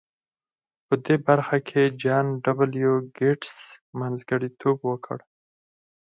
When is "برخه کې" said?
1.27-1.81